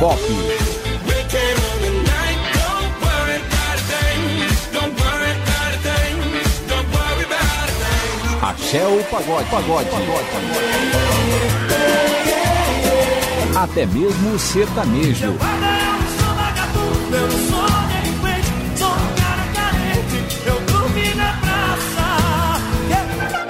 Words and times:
pop. 0.00 0.18
Axé 8.42 8.86
ou 8.86 9.04
pagode, 9.04 9.50
pagode, 9.50 9.90
pagode, 9.90 10.26
Até 13.56 13.84
mesmo 13.86 14.34
o 14.34 14.38
sertanejo. 14.38 15.36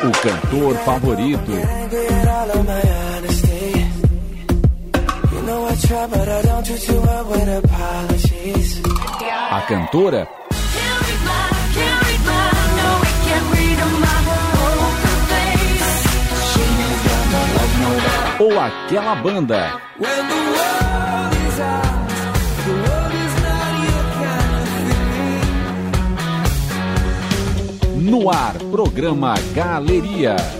O 0.03 0.11
cantor 0.23 0.75
favorito. 0.85 1.53
A 9.51 9.61
cantora 9.63 10.29
ou 18.39 18.61
aquela 18.61 19.17
banda. 19.17 19.81
No 27.97 28.31
ar, 28.31 28.55
programa 28.71 29.35
Galeria. 29.53 30.60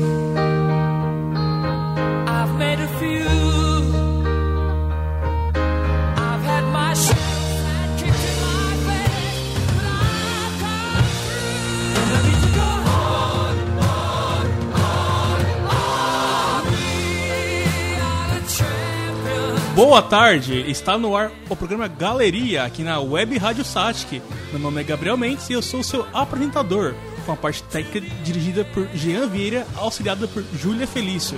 Boa 19.91 20.01
tarde, 20.01 20.71
está 20.71 20.97
no 20.97 21.17
ar 21.17 21.33
o 21.49 21.55
programa 21.55 21.85
Galeria 21.85 22.63
aqui 22.63 22.81
na 22.81 23.01
Web 23.01 23.37
Rádio 23.37 23.65
Satic. 23.65 24.21
Meu 24.49 24.57
nome 24.57 24.79
é 24.79 24.85
Gabriel 24.85 25.17
Mendes 25.17 25.49
e 25.49 25.53
eu 25.53 25.61
sou 25.61 25.83
seu 25.83 26.07
apresentador, 26.13 26.95
com 27.25 27.33
a 27.33 27.35
parte 27.35 27.61
técnica 27.63 27.99
dirigida 28.23 28.63
por 28.63 28.87
Jean 28.95 29.27
Vieira, 29.27 29.67
auxiliada 29.75 30.29
por 30.29 30.45
Júlia 30.53 30.87
Felício. 30.87 31.37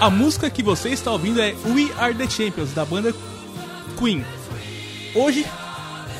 A 0.00 0.10
música 0.10 0.50
que 0.50 0.60
você 0.60 0.88
está 0.88 1.12
ouvindo 1.12 1.40
é 1.40 1.54
We 1.66 1.88
Are 2.00 2.14
the 2.16 2.28
Champions, 2.28 2.72
da 2.72 2.84
banda 2.84 3.14
Queen. 3.96 4.26
Hoje 5.14 5.46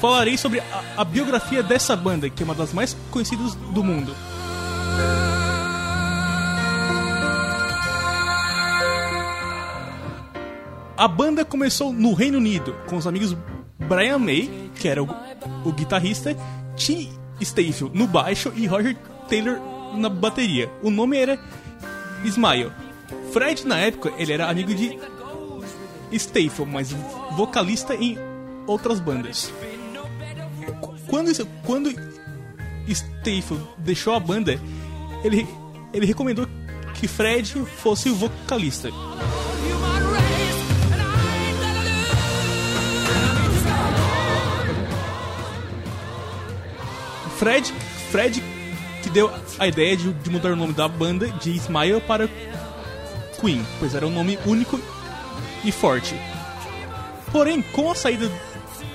falarei 0.01 0.39
sobre 0.39 0.61
a, 0.61 0.85
a 0.99 1.05
biografia 1.05 1.61
dessa 1.61 1.97
banda, 1.97 2.31
que 2.31 2.45
é 2.45 2.45
uma 2.45 2.55
das 2.55 2.73
mais 2.73 2.97
conhecidas 3.11 3.57
do 3.57 3.83
mundo. 3.83 4.15
A 10.97 11.07
banda 11.07 11.45
começou 11.45 11.93
no 11.93 12.15
Reino 12.15 12.39
Unido 12.39 12.75
com 12.89 12.97
os 12.97 13.07
amigos 13.07 13.37
Brian 13.79 14.19
May, 14.19 14.71
que 14.75 14.89
era 14.89 15.03
o, 15.03 15.09
o 15.65 15.71
guitarrista, 15.71 16.35
Tim 16.75 17.11
Stafield 17.41 17.97
no 17.97 18.07
baixo 18.07 18.51
e 18.57 18.67
Roger 18.67 18.97
Taylor 19.29 19.59
na 19.95 20.09
bateria. 20.09 20.71
O 20.83 20.91
nome 20.91 21.19
era 21.19 21.39
Smile. 22.25 22.73
Fred, 23.31 23.67
na 23.67 23.79
época, 23.79 24.13
ele 24.19 24.33
era 24.33 24.49
amigo 24.49 24.75
de 24.75 24.99
Stafield, 26.13 26.73
mas 26.73 26.93
vocalista 27.37 27.95
em 27.95 28.19
outras 28.67 28.99
bandas. 28.99 29.53
Quando, 31.09 31.47
quando 31.65 31.95
deixou 33.79 34.15
a 34.15 34.21
banda, 34.21 34.59
ele, 35.27 35.47
ele 35.93 36.07
recomendou 36.07 36.47
que 36.95 37.09
Fred 37.09 37.53
fosse 37.67 38.09
o 38.09 38.15
vocalista. 38.15 38.91
Fred, 47.37 47.75
Fred 48.11 48.43
que 49.03 49.11
deu 49.11 49.31
a 49.59 49.69
ideia 49.69 49.97
de, 49.97 50.13
de 50.13 50.31
mudar 50.31 50.53
o 50.53 50.57
nome 50.57 50.73
da 50.73 50.89
banda 50.89 51.29
de 51.29 51.51
Smile 51.57 52.01
para 52.01 52.29
Queen, 53.41 53.65
pois 53.79 53.95
era 53.95 54.07
um 54.07 54.11
nome 54.11 54.39
único 54.47 54.81
e 55.65 55.71
forte. 55.71 56.15
Porém, 57.31 57.61
com 57.61 57.91
a 57.91 57.95
saída 57.95 58.31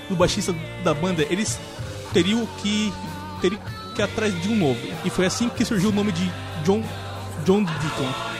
do 0.10 0.16
baixista 0.16 0.56
da 0.84 0.94
banda, 0.94 1.26
eles 1.30 1.60
teriam 2.12 2.46
que 2.62 2.92
teriam 3.42 3.62
que 3.92 4.02
ir 4.02 4.06
atrás 4.06 4.42
de 4.42 4.50
um 4.50 4.56
novo. 4.56 4.80
E 5.06 5.10
foi 5.10 5.26
assim 5.26 5.50
que 5.50 5.66
surgiu 5.66 5.90
o 5.90 5.94
nome 5.94 6.12
de 6.12 6.32
John 6.64 6.84
John 7.46 7.64
Deacon. 7.64 8.31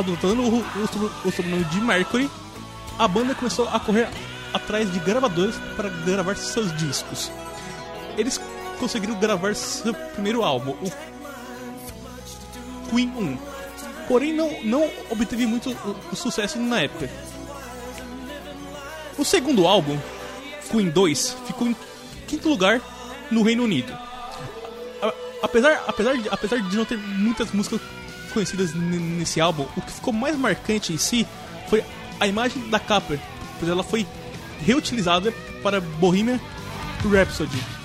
Adotando 0.00 0.42
o, 0.42 0.58
o, 0.58 1.28
o 1.28 1.32
sobrenome 1.32 1.64
de 1.64 1.80
Mercury, 1.80 2.30
a 2.98 3.06
banda 3.06 3.34
começou 3.34 3.68
a 3.68 3.78
correr 3.80 4.08
atrás 4.52 4.92
de 4.92 4.98
gravadores 4.98 5.56
para 5.76 5.88
gravar 5.88 6.36
seus 6.36 6.76
discos. 6.76 7.30
Eles 8.18 8.40
conseguiram 8.78 9.18
gravar 9.18 9.54
seu 9.54 9.94
primeiro 9.94 10.42
álbum, 10.42 10.72
o 10.72 10.90
Queen 12.90 13.08
1. 13.16 13.38
Porém, 14.08 14.32
não, 14.32 14.50
não 14.64 14.90
obteve 15.08 15.46
muito 15.46 15.76
sucesso 16.14 16.58
na 16.58 16.82
época. 16.82 17.08
O 19.16 19.24
segundo 19.24 19.66
álbum, 19.66 19.98
Queen 20.70 20.90
2, 20.90 21.36
ficou 21.46 21.68
em 21.68 21.76
quinto 22.26 22.48
lugar 22.48 22.80
no 23.30 23.42
Reino 23.42 23.62
Unido. 23.62 23.96
Apesar, 25.42 25.84
apesar, 25.86 26.16
de, 26.16 26.28
apesar 26.28 26.60
de 26.60 26.76
não 26.76 26.84
ter 26.84 26.98
muitas 26.98 27.50
músicas 27.52 27.80
conhecidas 28.30 28.74
nesse 28.74 29.40
álbum, 29.40 29.66
o 29.76 29.80
que 29.80 29.92
ficou 29.92 30.12
mais 30.12 30.36
marcante 30.36 30.92
em 30.92 30.98
si 30.98 31.26
foi 31.68 31.84
a 32.18 32.26
imagem 32.26 32.68
da 32.68 32.78
capa, 32.78 33.18
pois 33.58 33.70
ela 33.70 33.82
foi 33.82 34.06
reutilizada 34.64 35.32
para 35.62 35.80
Bohemian 35.80 36.40
Rhapsody. 37.10 37.79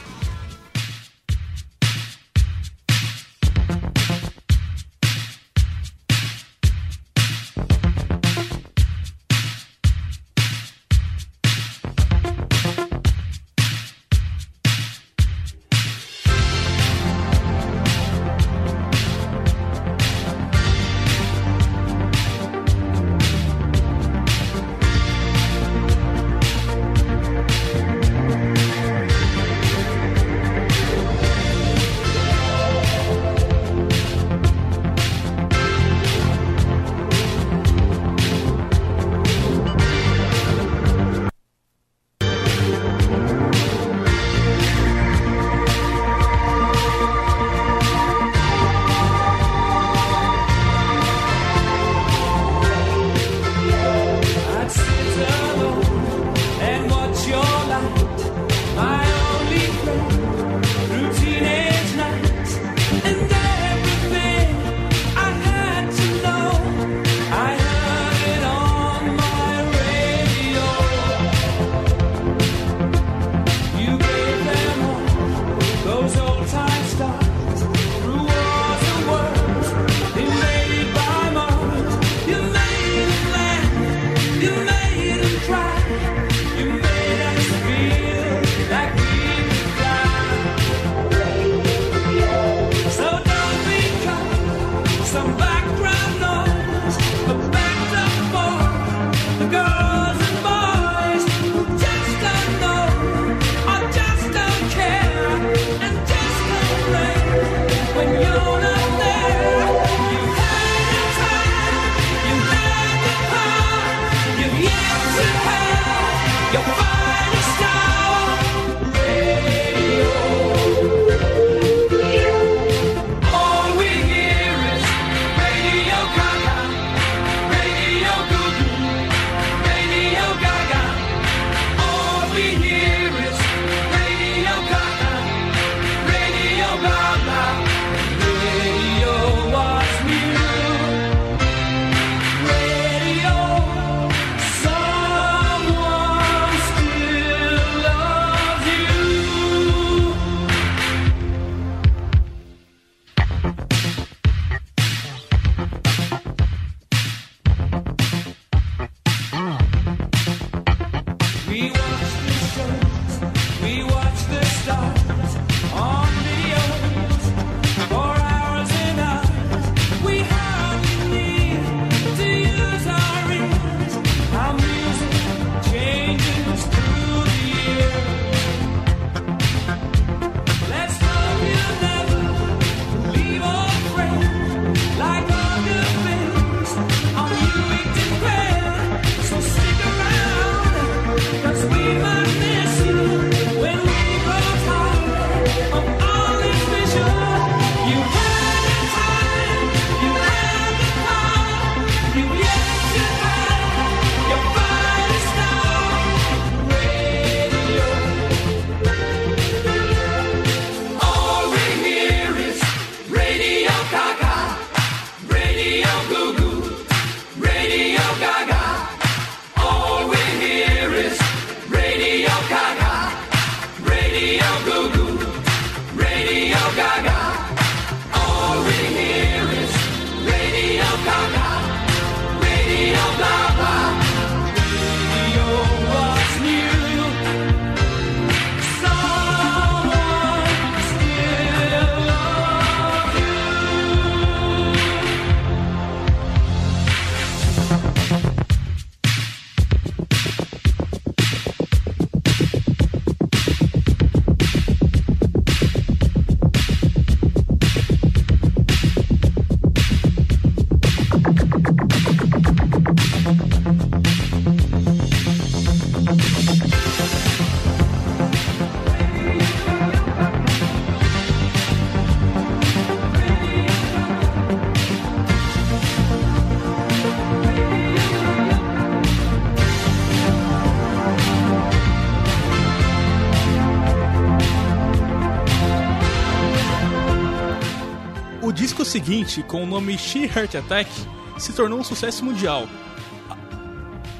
Ano 289.25 289.29
seguinte, 289.29 289.43
com 289.43 289.63
o 289.63 289.65
nome 289.65 289.97
She 289.97 290.25
Heart 290.25 290.55
Attack, 290.55 290.89
se 291.37 291.53
tornou 291.53 291.79
um 291.79 291.83
sucesso 291.83 292.23
mundial. 292.23 292.67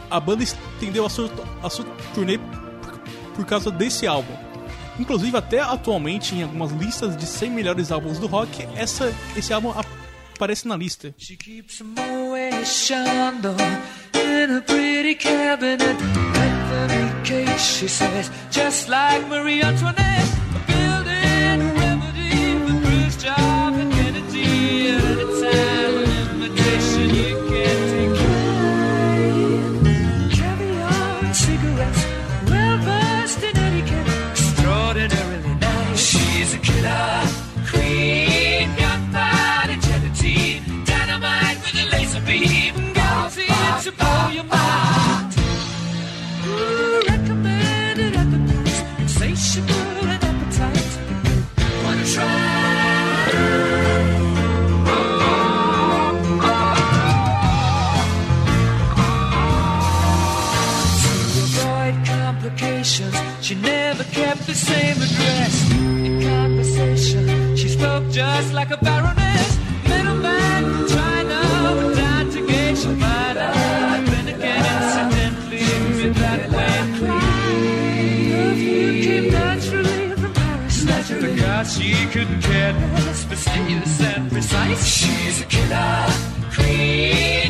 A, 0.10 0.20
banda 0.20 0.44
estendeu 0.44 1.06
a 1.06 1.10
sua, 1.10 1.30
a 1.62 1.70
sua 1.70 1.86
turnê 2.14 2.38
por, 2.38 3.00
por 3.36 3.46
causa 3.46 3.72
desse 3.72 4.08
álbum. 4.08 4.34
Inclusive, 5.00 5.36
até 5.38 5.60
atualmente, 5.60 6.36
em 6.36 6.44
algumas 6.44 6.72
listas 6.72 7.18
de 7.18 7.26
100 7.26 7.52
melhores 7.52 7.92
álbuns 7.92 8.18
do 8.18 8.28
rock, 8.28 8.66
essa, 8.76 9.14
esse 9.36 9.52
álbum 9.54 9.74
aparece 10.36 10.68
na 10.68 10.76
lista. 10.76 11.14
She 11.18 11.36
keeps. 11.36 11.84
The 64.56 64.66
same 64.66 65.02
address. 65.02 65.72
In 66.08 66.22
conversation, 66.22 67.56
she 67.58 67.68
spoke 67.68 68.10
just 68.10 68.54
like 68.54 68.72
a 68.72 68.78
baroness. 68.78 69.50
Middleman 69.84 70.88
China 70.88 71.40
went 71.78 71.96
down 71.98 72.30
to 72.32 72.42
mind. 72.96 73.38
I've 73.38 74.06
been 74.06 74.28
again 74.36 74.64
incidentally 74.76 75.66
with 76.00 76.16
that 76.24 76.42
way. 76.56 76.76
Love 78.32 78.58
you 78.58 79.04
came 79.04 79.30
naturally 79.32 80.16
from 80.22 80.34
Paris. 80.34 80.84
Naturally. 80.86 81.34
Because 81.36 81.68
she 81.76 81.92
couldn't 82.14 82.42
care 82.42 82.74
less, 82.74 83.26
stainless 83.38 84.02
and 84.02 84.32
precise. 84.32 84.88
She's 84.88 85.42
a 85.42 85.46
killer 85.46 86.08
queen, 86.56 87.45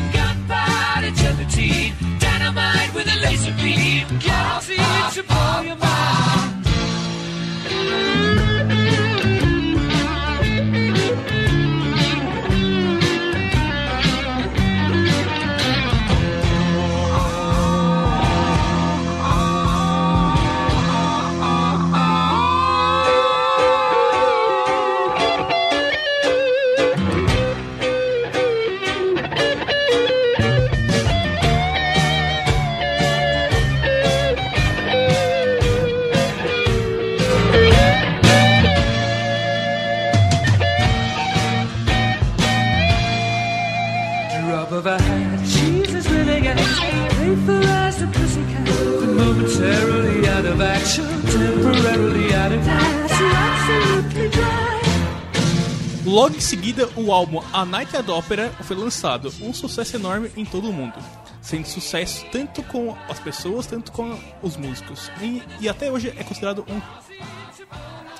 Logo 56.06 56.36
em 56.36 56.40
seguida, 56.40 56.88
o 56.96 57.10
álbum 57.12 57.42
A 57.52 57.64
Night 57.64 57.96
at 57.96 58.08
Opera 58.08 58.48
foi 58.62 58.76
lançado, 58.76 59.32
um 59.42 59.52
sucesso 59.52 59.96
enorme 59.96 60.30
em 60.36 60.44
todo 60.44 60.70
o 60.70 60.72
mundo, 60.72 60.94
sendo 61.42 61.66
sucesso 61.66 62.24
tanto 62.30 62.62
com 62.62 62.96
as 63.08 63.18
pessoas, 63.18 63.66
tanto 63.66 63.90
com 63.90 64.16
os 64.40 64.56
músicos, 64.56 65.10
e, 65.20 65.42
e 65.60 65.68
até 65.68 65.90
hoje 65.90 66.14
é 66.16 66.22
considerado 66.22 66.64
um 66.68 66.80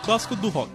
clássico 0.05 0.35
do 0.35 0.49
rock. 0.49 0.73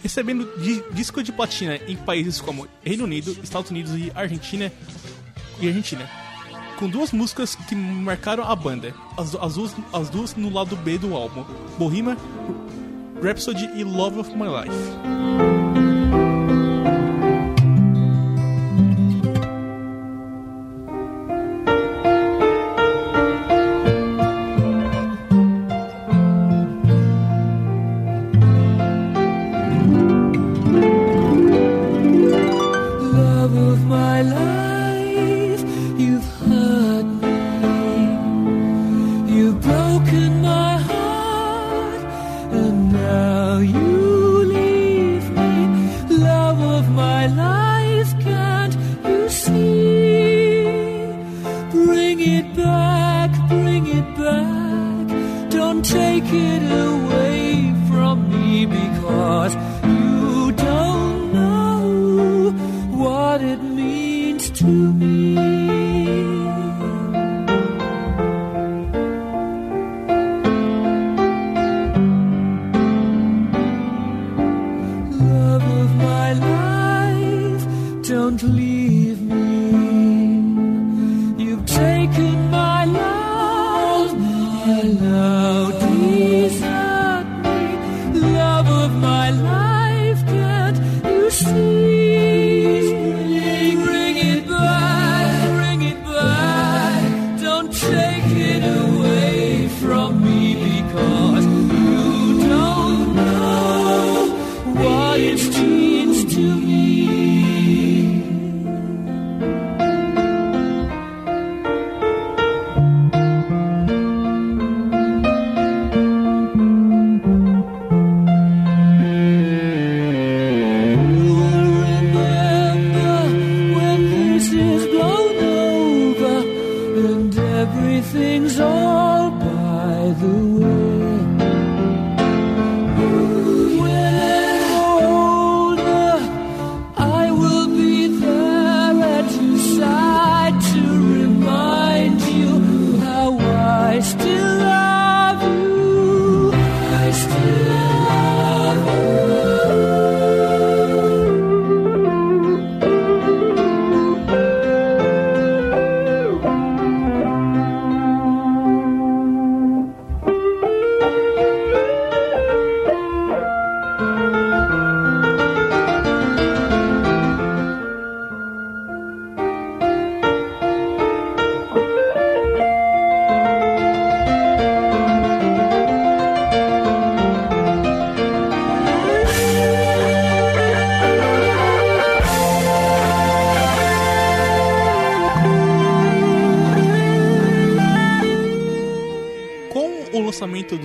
Recebendo 0.00 0.48
di- 0.60 0.82
disco 0.92 1.22
de 1.24 1.32
platina 1.32 1.76
em 1.88 1.96
países 1.96 2.40
como 2.40 2.68
Reino 2.84 3.02
Unido, 3.02 3.36
Estados 3.42 3.70
Unidos 3.72 3.92
e 3.96 4.12
Argentina, 4.14 4.72
e 5.60 5.66
Argentina 5.66 6.08
com 6.78 6.88
duas 6.88 7.12
músicas 7.12 7.54
que 7.54 7.76
marcaram 7.76 8.42
a 8.42 8.56
banda, 8.56 8.92
as, 9.16 9.36
as 9.36 9.54
duas, 9.54 9.72
as 9.92 10.10
duas 10.10 10.34
no 10.34 10.50
lado 10.52 10.74
B 10.74 10.98
do 10.98 11.14
álbum, 11.14 11.44
Bohemian 11.78 12.16
Rhapsody 13.22 13.70
e 13.76 13.84
Love 13.84 14.18
of 14.18 14.30
My 14.34 14.48
Life. 14.48 15.51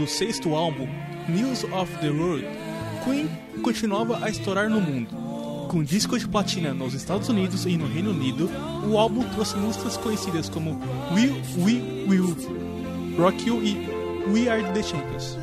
Do 0.08 0.10
sexto 0.10 0.56
álbum, 0.56 0.88
News 1.28 1.66
of 1.66 1.94
the 2.00 2.10
World, 2.10 2.48
Queen 3.04 3.30
continuava 3.62 4.24
a 4.24 4.30
estourar 4.30 4.70
no 4.70 4.80
mundo. 4.80 5.10
Com 5.68 5.84
disco 5.84 6.18
de 6.18 6.26
platina 6.26 6.74
nos 6.74 6.94
Estados 6.94 7.28
Unidos 7.28 7.66
e 7.66 7.76
no 7.76 7.86
Reino 7.86 8.12
Unido, 8.12 8.50
o 8.90 8.98
álbum 8.98 9.28
trouxe 9.34 9.58
músicas 9.58 9.98
conhecidas 9.98 10.48
como 10.48 10.80
Will, 11.14 11.36
We 11.58 11.82
Will 12.08 12.38
Rock 13.20 13.46
You 13.46 13.62
e 13.62 13.76
We 14.32 14.50
Are 14.50 14.64
the 14.72 14.82
Champions. 14.82 15.38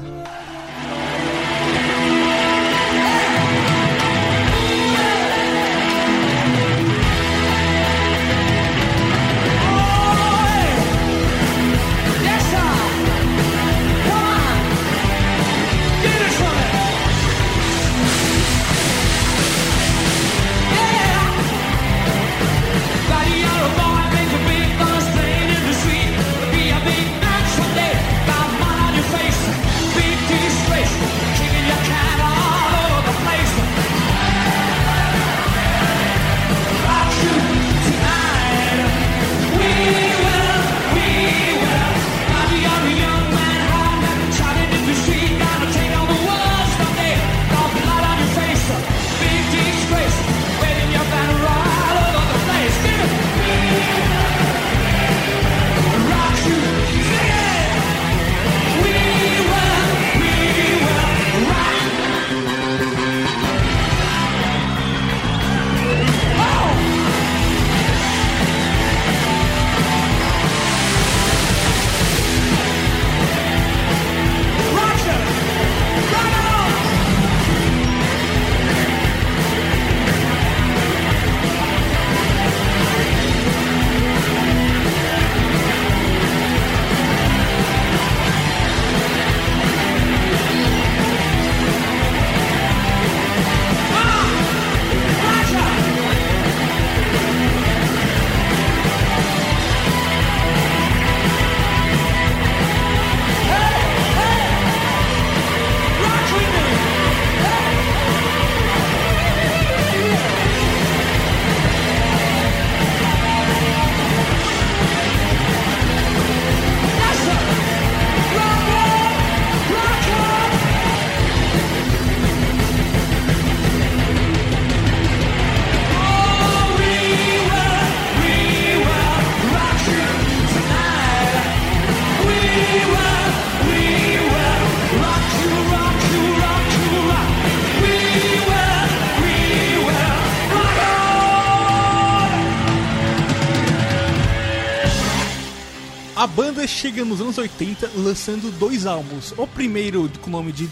Banda 146.65 146.67
chega 146.67 147.05
nos 147.05 147.21
anos 147.21 147.37
80 147.37 147.91
lançando 147.97 148.51
dois 148.59 148.87
álbuns. 148.87 149.33
O 149.37 149.47
primeiro 149.47 150.11
com 150.21 150.29
o 150.29 150.33
nome 150.33 150.53
de 150.53 150.69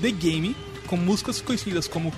The 0.00 0.10
Game, 0.10 0.54
com 0.86 0.96
músicas 0.96 1.40
conhecidas 1.40 1.88
como 1.88 2.12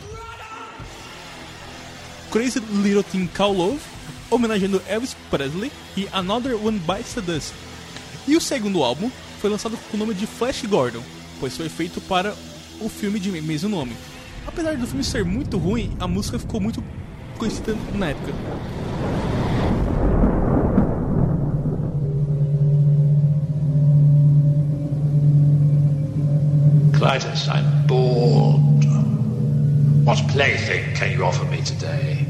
Crazy 2.30 2.61
Little 2.82 3.02
Thing 3.02 3.26
Call 3.28 3.52
Love, 3.52 3.80
homenageando 4.30 4.82
Elvis 4.88 5.16
Presley, 5.30 5.70
e 5.96 6.08
Another 6.12 6.56
One 6.56 6.80
Bites 6.80 7.14
the 7.14 7.20
Dust. 7.20 7.52
E 8.26 8.37
o 8.37 8.40
segundo 8.40 8.82
álbum 8.82 9.11
foi 9.40 9.50
lançado 9.50 9.76
com 9.90 9.96
o 9.96 10.00
nome 10.00 10.14
de 10.14 10.26
Flash 10.26 10.64
Gordon, 10.64 11.02
pois 11.38 11.56
foi 11.56 11.68
feito 11.68 12.00
para 12.00 12.35
o 12.80 12.88
filme 12.88 13.20
de 13.20 13.30
mesmo 13.30 13.68
nome. 13.68 13.96
Apesar 14.46 14.76
do 14.76 14.87
filme 14.87 15.04
ser 15.04 15.24
muito 15.24 15.58
ruim, 15.58 15.96
a 16.00 16.08
música 16.08 16.38
ficou 16.38 16.61
muito 16.61 16.82
conhecida 17.38 17.76
na 17.94 18.11
época. 18.11 18.32
Clytus, 27.02 27.48
I'm 27.48 27.84
bored. 27.88 28.84
What 30.06 30.18
plaything 30.28 30.94
can 30.94 31.10
you 31.10 31.24
offer 31.24 31.44
me 31.46 31.60
today? 31.60 32.24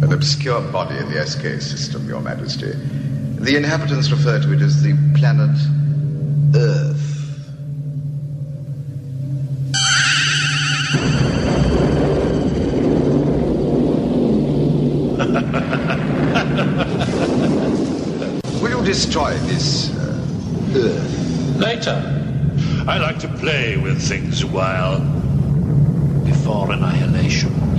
An 0.00 0.12
obscure 0.12 0.60
body 0.60 0.96
in 0.96 1.10
the 1.10 1.26
SK 1.26 1.60
system, 1.60 2.06
Your 2.06 2.20
Majesty. 2.20 2.70
The 2.70 3.56
inhabitants 3.56 4.12
refer 4.12 4.40
to 4.42 4.52
it 4.52 4.62
as 4.62 4.80
the 4.84 4.92
planet 5.16 5.58
Earth. 6.54 7.16
Will 18.62 18.70
you 18.70 18.84
destroy 18.84 19.34
this 19.48 19.92
uh, 19.96 20.22
Earth? 20.76 21.56
Later. 21.56 22.19
I 22.90 22.98
like 22.98 23.20
to 23.20 23.28
play 23.28 23.76
with 23.76 24.02
things 24.02 24.42
a 24.42 24.48
while 24.48 24.98
before 26.24 26.72
annihilation. 26.72 27.69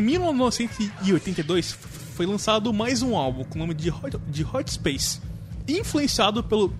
Em 0.00 0.02
1982 0.02 1.72
foi 2.14 2.24
lançado 2.24 2.72
mais 2.72 3.02
um 3.02 3.14
álbum 3.14 3.44
com 3.44 3.56
o 3.56 3.58
nome 3.58 3.74
de 3.74 3.90
Hot, 3.90 4.16
de 4.30 4.42
Hot 4.42 4.72
Space. 4.72 5.20
Influenciado 5.68 6.42
pelo, 6.42 6.70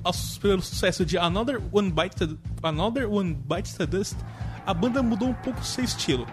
pelo 0.40 0.62
sucesso 0.62 1.04
de 1.04 1.18
Another 1.18 1.60
One 1.70 1.90
Bites 1.90 2.26
the, 2.26 2.34
Another 2.62 3.06
One 3.12 3.36
the 3.76 3.86
Dust, 3.86 4.16
a 4.64 4.72
banda 4.72 5.02
mudou 5.02 5.28
um 5.28 5.34
pouco 5.34 5.62
seu 5.62 5.84
estilo. 5.84 6.26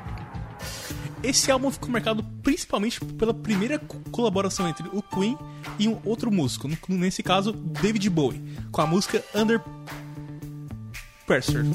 Esse 1.22 1.52
álbum 1.52 1.70
ficou 1.72 1.90
marcado 1.90 2.24
principalmente 2.42 3.04
pela 3.04 3.34
primeira 3.34 3.78
co- 3.80 3.98
colaboração 4.10 4.66
entre 4.66 4.88
o 4.94 5.02
Queen 5.02 5.38
e 5.78 5.90
um 5.90 6.00
outro 6.06 6.32
músico, 6.32 6.70
nesse 6.88 7.22
caso 7.22 7.52
David 7.52 8.10
Bowie, 8.10 8.42
com 8.72 8.80
a 8.80 8.88
música 8.88 9.22
Under 9.36 9.62
Pressure. 11.26 11.66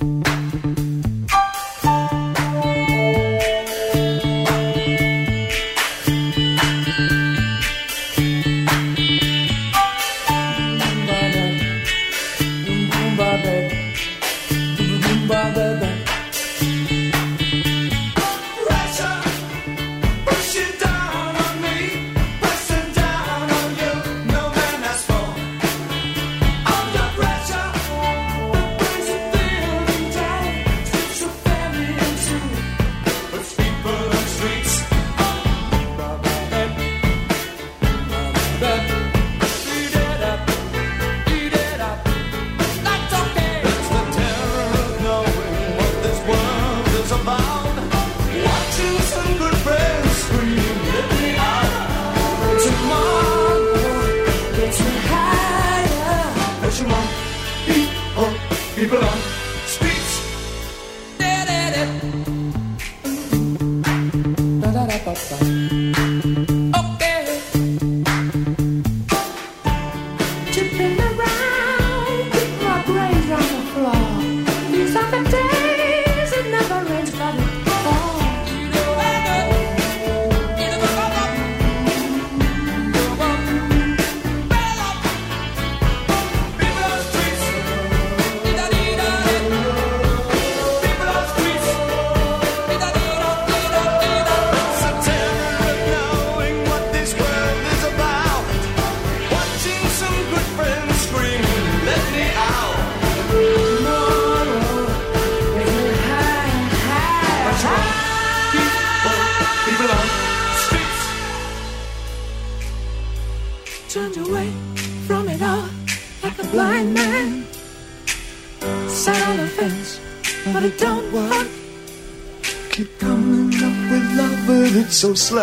Bye. 65.30 65.71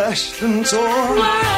Ashton's 0.09 0.73
oar. 0.73 1.48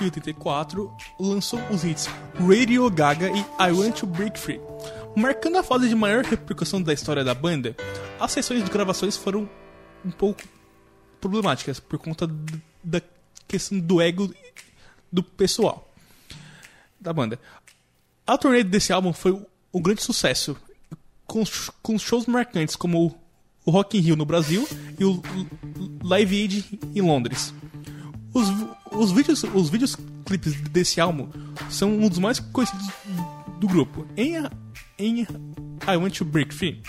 1984 0.00 0.92
lançou 1.18 1.60
os 1.70 1.84
hits 1.84 2.06
Radio 2.38 2.88
Gaga 2.90 3.30
e 3.30 3.40
I 3.60 3.72
Want 3.72 3.96
to 3.98 4.06
Break 4.06 4.38
Free. 4.38 4.60
Marcando 5.16 5.58
a 5.58 5.62
fase 5.62 5.88
de 5.88 5.94
maior 5.94 6.24
repercussão 6.24 6.80
da 6.80 6.92
história 6.92 7.24
da 7.24 7.34
banda, 7.34 7.76
as 8.20 8.30
sessões 8.32 8.62
de 8.64 8.70
gravações 8.70 9.16
foram 9.16 9.48
um 10.04 10.10
pouco 10.10 10.42
problemáticas 11.20 11.80
por 11.80 11.98
conta 11.98 12.30
da 12.84 13.02
questão 13.48 13.78
do 13.80 14.00
ego 14.00 14.32
do 15.10 15.22
pessoal 15.22 15.90
da 17.00 17.12
banda. 17.12 17.38
A 18.26 18.38
turnê 18.38 18.62
desse 18.62 18.92
álbum 18.92 19.12
foi 19.12 19.32
um 19.74 19.82
grande 19.82 20.02
sucesso, 20.02 20.56
com, 21.26 21.42
com 21.82 21.98
shows 21.98 22.26
marcantes 22.26 22.76
como 22.76 23.06
o- 23.06 23.28
Rock 23.70 23.98
in 23.98 24.00
Rio 24.00 24.16
no 24.16 24.24
Brasil 24.24 24.66
e 24.98 25.04
o 25.04 25.20
Live 26.02 26.40
Aid 26.40 26.80
em 26.94 27.02
Londres. 27.02 27.52
Os, 28.34 28.48
os 28.92 29.10
vídeos, 29.12 29.42
os 29.42 29.70
vídeos 29.70 29.96
clipes 30.24 30.54
desse 30.70 31.00
álbum 31.00 31.28
são 31.70 31.90
um 31.90 32.08
dos 32.08 32.18
mais 32.18 32.38
conhecidos 32.38 32.86
do 33.58 33.66
grupo. 33.66 34.06
Em, 34.16 34.34
em 34.98 35.22
I 35.22 35.96
Want 35.96 36.16
to 36.18 36.24
Break 36.24 36.54
Free, 36.54 36.82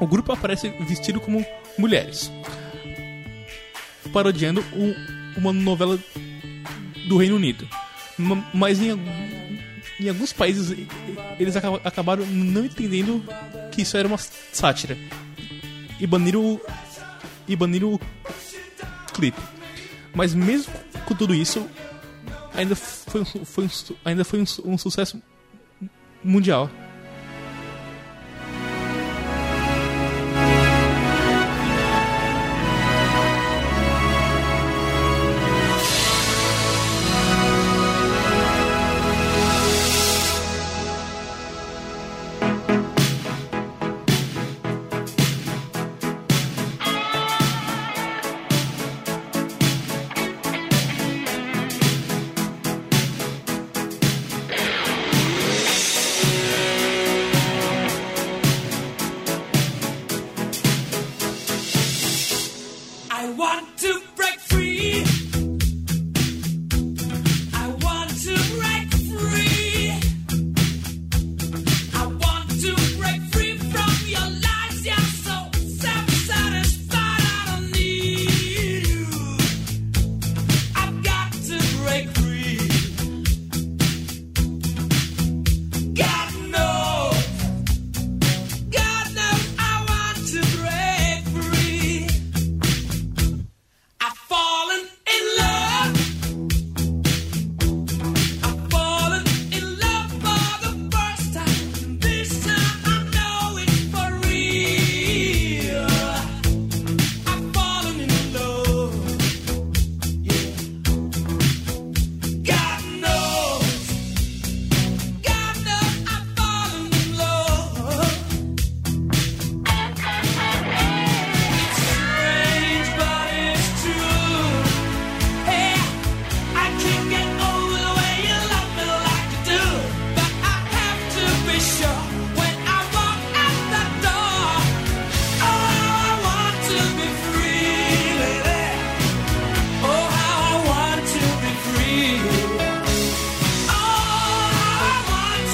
o 0.00 0.06
grupo 0.06 0.32
aparece 0.32 0.68
vestido 0.86 1.20
como 1.20 1.44
mulheres, 1.78 2.30
parodiando 4.12 4.64
um- 4.74 4.94
uma 5.36 5.52
novela 5.52 5.98
do 7.08 7.16
Reino 7.16 7.36
Unido. 7.36 7.66
Ma- 8.18 8.44
Mas 8.54 8.80
em, 8.80 8.90
em 10.00 10.08
alguns 10.08 10.32
países 10.32 10.76
eles 11.38 11.56
acaba- 11.56 11.80
acabaram 11.84 12.24
não 12.26 12.64
entendendo 12.64 13.22
que 13.72 13.82
isso 13.82 13.96
era 13.96 14.06
uma 14.06 14.18
sátira 14.18 14.96
e 15.98 16.06
baniram 16.06 16.60
e 17.48 17.56
baniram 17.56 17.94
o 17.94 18.00
clipe. 19.12 19.40
Mas 20.14 20.34
mesmo 20.34 20.72
com 21.06 21.14
tudo 21.14 21.34
isso, 21.34 21.66
ainda 22.54 22.74
foi, 22.74 23.24
foi 23.24 23.68
ainda 24.04 24.24
foi 24.24 24.40
um, 24.40 24.72
um 24.72 24.78
sucesso 24.78 25.22
mundial. 26.22 26.70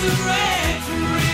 Rantory. 0.09 1.27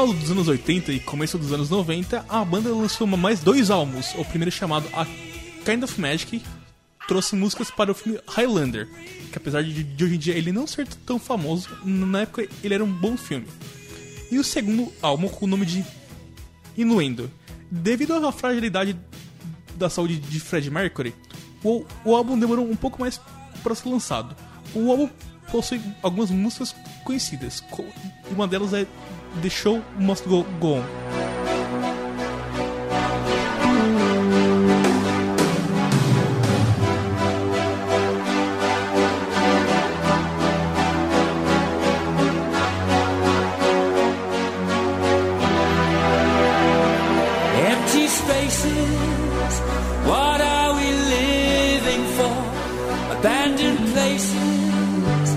Final 0.00 0.14
dos 0.14 0.30
anos 0.30 0.48
80 0.48 0.92
e 0.92 1.00
começo 1.00 1.36
dos 1.36 1.52
anos 1.52 1.68
90, 1.68 2.24
a 2.26 2.42
banda 2.44 2.70
lançou 2.74 3.06
mais 3.06 3.40
dois 3.40 3.70
álbuns. 3.70 4.14
O 4.16 4.24
primeiro 4.24 4.50
chamado 4.50 4.88
A 4.94 5.04
Kind 5.64 5.82
of 5.82 6.00
Magic 6.00 6.42
trouxe 7.06 7.36
músicas 7.36 7.70
para 7.70 7.92
o 7.92 7.94
filme 7.94 8.18
Highlander, 8.26 8.88
que 9.30 9.36
apesar 9.36 9.62
de, 9.62 9.82
de 9.84 10.04
hoje 10.04 10.14
em 10.14 10.18
dia 10.18 10.34
ele 10.34 10.52
não 10.52 10.66
ser 10.66 10.86
tão 11.04 11.18
famoso, 11.18 11.68
na 11.84 12.20
época 12.22 12.48
ele 12.64 12.72
era 12.74 12.82
um 12.82 12.90
bom 12.90 13.14
filme. 13.16 13.46
E 14.30 14.38
o 14.38 14.44
segundo 14.44 14.90
álbum 15.02 15.28
com 15.28 15.44
o 15.44 15.48
nome 15.48 15.66
de 15.66 15.84
Inuendo. 16.78 17.30
Devido 17.70 18.14
à 18.26 18.32
fragilidade 18.32 18.96
da 19.76 19.90
saúde 19.90 20.16
de 20.16 20.40
Fred 20.40 20.70
Mercury, 20.70 21.14
o, 21.62 21.84
o 22.06 22.16
álbum 22.16 22.38
demorou 22.38 22.66
um 22.68 22.76
pouco 22.76 22.98
mais 23.00 23.20
para 23.62 23.74
ser 23.74 23.88
lançado. 23.90 24.34
O 24.74 24.90
álbum 24.90 25.10
possui 25.52 25.80
algumas 26.02 26.30
músicas 26.30 26.74
conhecidas, 27.04 27.60
co- 27.60 27.84
e 28.30 28.32
uma 28.34 28.48
delas 28.48 28.72
é 28.72 28.86
The 29.38 29.48
Show 29.48 29.82
Must 29.96 30.28
Go, 30.28 30.44
On. 30.60 30.84
Empty 47.56 48.06
spaces, 48.08 49.60
what 50.04 50.40
are 50.40 50.74
we 50.74 50.92
living 51.16 52.04
for? 52.16 52.36
Abandoned 53.16 53.78
places, 53.94 55.34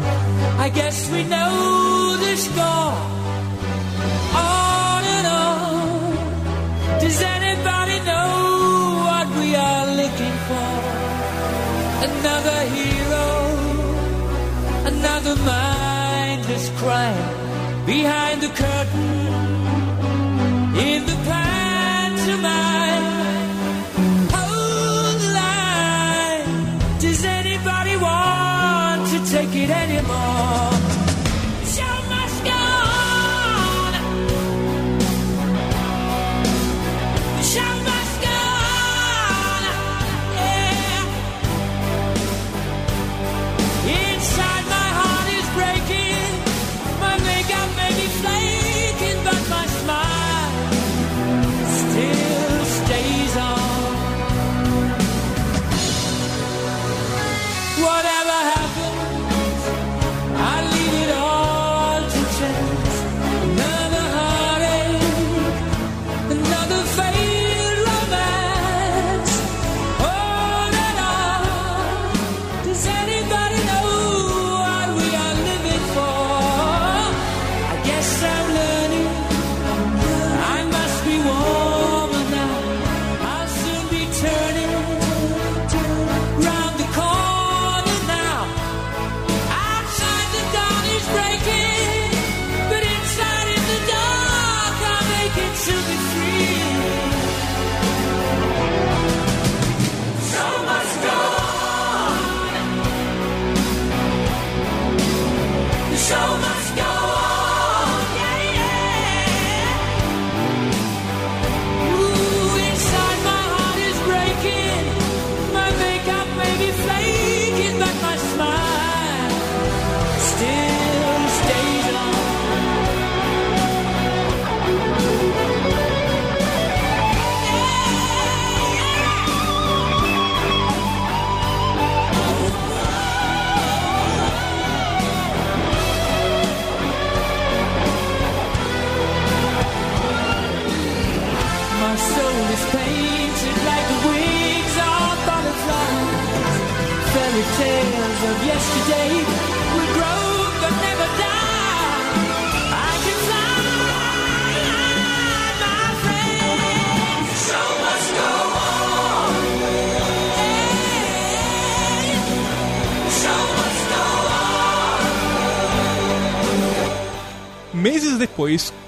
I 0.60 0.70
guess 0.74 1.10
we 1.12 1.24
know 1.24 2.18
the 2.20 2.36
score. 2.36 2.73
Another 12.06 12.60
hero, 12.78 13.28
another 14.92 15.36
mindless 15.38 16.70
crime 16.82 17.86
behind 17.86 18.42
the 18.42 18.50
curtain 18.50 19.23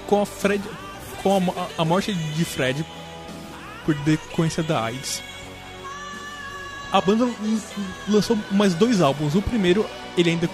com 0.06 0.20
a 0.20 0.26
Fred, 0.26 0.62
com 1.22 1.36
a, 1.36 1.82
a 1.82 1.84
morte 1.84 2.12
de 2.12 2.44
Fred 2.44 2.84
por 3.84 3.94
decorrência 3.94 4.62
da 4.62 4.82
AIDS, 4.82 5.22
a 6.92 7.00
banda 7.00 7.28
lançou 8.08 8.38
mais 8.50 8.74
dois 8.74 9.00
álbuns. 9.00 9.34
O 9.34 9.42
primeiro 9.42 9.86
ele 10.16 10.30
ainda 10.30 10.48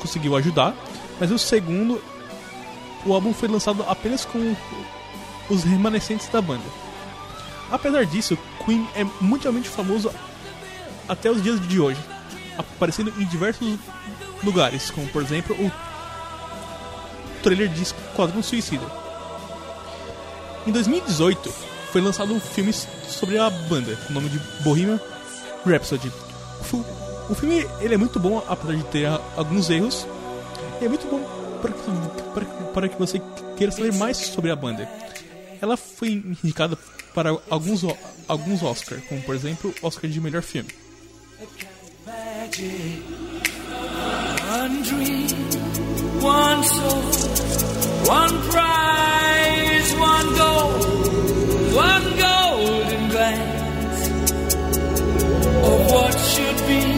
conseguiu 0.00 0.36
ajudar, 0.36 0.74
mas 1.18 1.30
o 1.30 1.38
segundo 1.38 2.02
o 3.04 3.12
álbum 3.12 3.32
foi 3.32 3.48
lançado 3.48 3.84
apenas 3.88 4.24
com 4.24 4.54
os 5.48 5.64
remanescentes 5.64 6.28
da 6.28 6.40
banda. 6.40 6.64
Apesar 7.70 8.04
disso, 8.06 8.38
Queen 8.64 8.88
é 8.94 9.04
mundialmente 9.20 9.68
famoso 9.68 10.10
até 11.08 11.30
os 11.30 11.42
dias 11.42 11.60
de 11.66 11.80
hoje, 11.80 12.00
aparecendo 12.56 13.12
em 13.18 13.26
diversos 13.26 13.78
lugares, 14.42 14.90
como 14.90 15.06
por 15.08 15.22
exemplo 15.22 15.54
o 15.56 15.70
trailer 17.38 17.68
de 17.68 17.82
Esquadrão 17.82 18.42
Suicida. 18.42 18.84
Em 20.66 20.72
2018, 20.72 21.50
foi 21.92 22.00
lançado 22.00 22.32
um 22.34 22.40
filme 22.40 22.72
sobre 22.72 23.38
a 23.38 23.48
banda, 23.48 23.96
com 23.96 24.10
o 24.10 24.14
nome 24.14 24.28
de 24.28 24.38
Bohemian 24.62 25.00
Rhapsody. 25.64 26.12
O, 26.60 26.64
fi- 26.64 26.84
o 27.30 27.34
filme 27.34 27.66
ele 27.80 27.94
é 27.94 27.96
muito 27.96 28.20
bom, 28.20 28.44
apesar 28.46 28.74
de 28.76 28.84
ter 28.84 29.06
alguns 29.36 29.70
erros, 29.70 30.06
e 30.80 30.84
é 30.84 30.88
muito 30.88 31.06
bom 31.06 31.20
para 31.62 31.72
que, 31.72 31.80
para, 32.34 32.44
para 32.72 32.88
que 32.88 32.98
você 32.98 33.20
queira 33.56 33.72
saber 33.72 33.92
mais 33.94 34.16
sobre 34.18 34.50
a 34.50 34.56
banda. 34.56 34.88
Ela 35.60 35.76
foi 35.76 36.22
indicada 36.42 36.76
para 37.14 37.30
alguns, 37.50 37.82
alguns 38.28 38.62
Oscars, 38.62 39.02
como 39.08 39.20
por 39.22 39.34
exemplo 39.34 39.74
o 39.82 39.86
Oscar 39.86 40.08
de 40.10 40.20
melhor 40.20 40.42
filme. 40.42 40.68
One 44.50 44.82
dream, 44.82 45.26
one 46.22 46.64
soul, 46.64 47.02
one 48.08 48.40
prize, 48.50 49.94
one 49.96 50.34
goal, 50.34 50.72
one 51.76 52.16
golden 52.16 53.08
glance 53.10 54.08
of 55.68 55.92
what 55.92 56.14
should 56.14 56.56
be. 56.66 56.97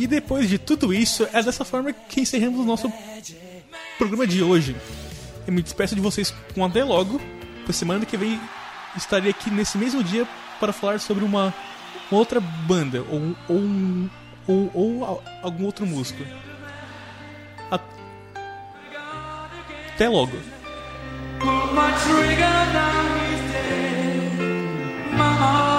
E 0.00 0.06
depois 0.06 0.48
de 0.48 0.56
tudo 0.56 0.94
isso, 0.94 1.28
é 1.30 1.42
dessa 1.42 1.62
forma 1.62 1.92
que 1.92 2.22
encerramos 2.22 2.60
o 2.60 2.64
nosso 2.64 2.90
programa 3.98 4.26
de 4.26 4.42
hoje. 4.42 4.74
Eu 5.46 5.52
me 5.52 5.60
despeço 5.60 5.94
de 5.94 6.00
vocês 6.00 6.32
com 6.54 6.64
até 6.64 6.82
logo, 6.82 7.20
pois 7.66 7.76
semana 7.76 8.06
que 8.06 8.16
vem 8.16 8.40
estarei 8.96 9.28
aqui 9.28 9.50
nesse 9.50 9.76
mesmo 9.76 10.02
dia 10.02 10.26
para 10.58 10.72
falar 10.72 11.00
sobre 11.00 11.22
uma 11.22 11.52
outra 12.10 12.40
banda 12.40 13.04
ou, 13.10 13.36
ou, 13.46 14.10
ou, 14.46 14.70
ou 14.72 15.22
algum 15.42 15.66
outro 15.66 15.84
músico. 15.84 16.24
Até 19.92 20.08
logo. 20.08 20.32
My 21.74 21.92
trigger, 22.04 22.48
he's 23.28 23.52
dead. 23.52 24.38
Mama, 25.18 25.50
life 25.52 25.69